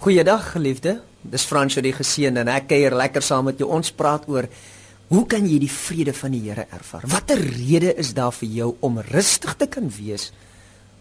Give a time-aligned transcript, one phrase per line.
[0.00, 0.94] Goeiedag, geliefde.
[1.28, 3.66] Dis Fransjo die geseën en ek kuier lekker saam met jou.
[3.68, 4.46] Ons praat oor
[5.10, 7.02] hoe kan jy die vrede van die Here ervaar?
[7.12, 10.30] Watter rede is daar vir jou om rustig te kan wees?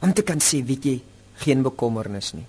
[0.03, 0.97] Om te kan sê, weet jy,
[1.45, 2.43] geen bekommernis nie.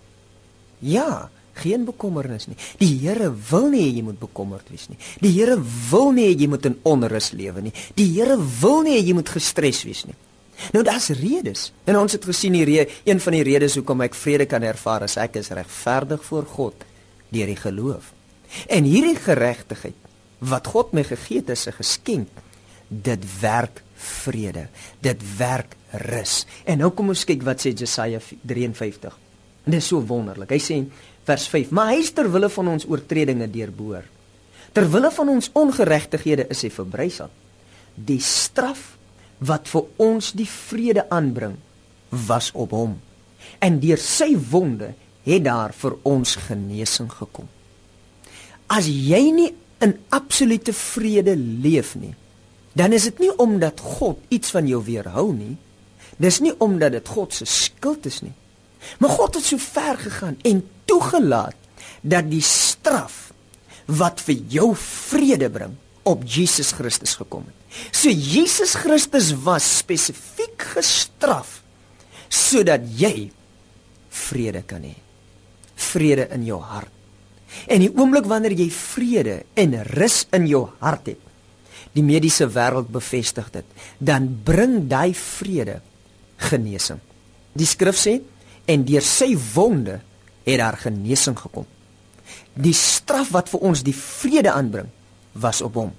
[0.91, 1.29] Ja,
[1.63, 2.59] geen bekommernis nie.
[2.83, 4.99] Die Here wil nie jy moet bekommerd wees nie.
[5.23, 5.55] Die Here
[5.93, 7.77] wil nie jy moet in onrus lewe nie.
[7.95, 10.19] Die Here wil nie jy moet gestres wees nie.
[10.73, 11.73] Nou daar's redes.
[11.85, 15.17] En ons het gesien rede, een van die redes hoekom ek vrede kan ervaar as
[15.21, 16.87] ek is regverdig voor God
[17.31, 18.13] deur die geloof.
[18.67, 20.09] En hierdie geregtigheid
[20.41, 22.29] wat God my gegee het is 'n geskenk.
[22.89, 24.69] Dit werk vrede.
[25.01, 26.47] Dit werk rus.
[26.65, 29.19] En nou kom ons kyk wat sê Jesaja 53.
[29.65, 30.51] Dit is so wonderlik.
[30.51, 30.85] Hy sê
[31.25, 34.03] vers 5: "Maar hy is ter wille van ons oortredinge deurboor.
[34.73, 37.31] Ter wille van ons ongeregtighede is hy verbrysel.
[37.95, 38.97] Die straf
[39.45, 41.57] wat vir ons die vrede aanbring
[42.29, 42.99] was op hom.
[43.59, 44.93] En deur sy wonde
[45.25, 47.49] het daar vir ons genesing gekom.
[48.71, 49.51] As jy nie
[49.81, 52.15] in absolute vrede leef nie
[52.73, 55.57] dan is dit nie omdat God iets van jou weerhou nie
[56.21, 58.35] dis nie omdat dit God se skuld is nie.
[59.01, 61.57] Maar God het so ver gegaan en toegelaat
[62.01, 63.31] dat die straf
[63.89, 65.79] wat vir jou vrede bring
[66.09, 67.57] op Jesus Christus gekom het.
[67.95, 71.61] So Jesus Christus was spesifiek gestraf
[72.31, 73.31] sodat jy
[74.11, 74.95] vrede kan hê.
[75.91, 76.93] Vrede in jou hart.
[77.67, 81.23] En die oomblik wanneer jy vrede en rus in jou hart het,
[81.97, 83.67] die mediese wêreld bevestig dit,
[83.99, 85.81] dan bring daai vrede
[86.51, 87.01] genesing.
[87.59, 88.21] Die skrif sê
[88.71, 89.99] en deur sy wonde
[90.47, 91.67] het daar genesing gekom.
[92.55, 94.91] Die straf wat vir ons die vrede aanbring,
[95.33, 95.91] was op hom.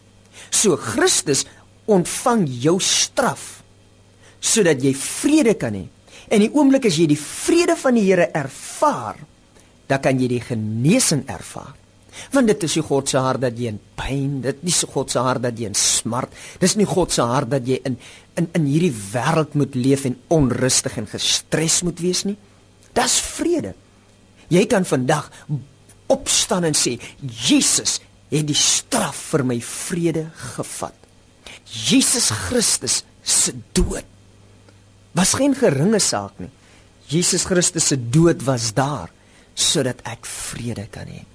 [0.49, 1.45] So Christus
[1.91, 3.61] ontvang jou straf
[4.41, 5.85] sodat jy vrede kan hê.
[6.31, 9.19] En die oomblik as jy die vrede van die Here ervaar,
[9.85, 11.75] dan kan jy die genesing ervaar.
[12.33, 15.13] Want dit is nie God se hart dat jy in pyn, dit is nie God
[15.13, 17.97] se hart dat jy in smart, dis nie God se hart dat jy in
[18.39, 22.37] in in hierdie wêreld moet leef en onrustig en gestres moet wees nie.
[22.95, 23.73] Dis vrede.
[24.51, 25.27] Jy kan vandag
[26.11, 27.99] opstaan en sê Jesus
[28.31, 30.25] het die straf vir my vrede
[30.55, 30.95] gevat.
[31.67, 34.07] Jesus Christus se dood
[35.15, 36.51] was geen geringe saak nie.
[37.11, 39.11] Jesus Christus se dood was daar
[39.53, 41.25] sodat ek vrede kan hê.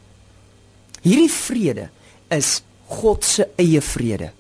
[1.05, 1.91] Hierdie vrede
[2.33, 4.31] is God se eie vrede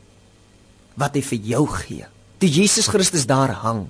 [0.97, 2.06] wat hy vir jou gee.
[2.41, 3.87] Toe Jesus Christus daar hang,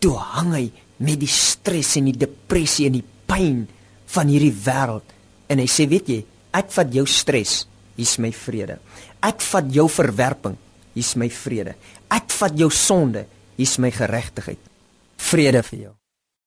[0.00, 0.66] toe hang hy
[1.00, 3.64] met die stres en die depressie en die pyn
[4.12, 5.16] van hierdie wêreld
[5.48, 6.20] en hy sê weet jy,
[6.56, 7.64] ek vat jou stres
[7.96, 8.78] hier's my vrede.
[9.24, 10.56] Ek vat jou verwerping,
[10.94, 11.76] hier's my vrede.
[12.12, 13.26] Ek vat jou sonde,
[13.56, 14.72] hier's my geregtigheid.
[15.26, 15.95] Vrede vir jou.